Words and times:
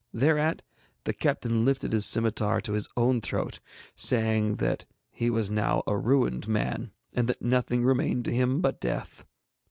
Thereat 0.13 0.63
the 1.03 1.13
captain 1.13 1.63
lifted 1.63 1.91
his 1.91 2.07
scimitar 2.07 2.59
to 2.61 2.73
his 2.73 2.89
own 2.97 3.21
throat, 3.21 3.59
saying 3.93 4.55
that 4.55 4.87
he 5.11 5.29
was 5.29 5.51
now 5.51 5.83
a 5.85 5.95
ruined 5.95 6.47
man, 6.47 6.91
and 7.13 7.27
that 7.29 7.43
nothing 7.43 7.83
remained 7.83 8.25
to 8.25 8.31
him 8.33 8.61
but 8.61 8.81
death. 8.81 9.27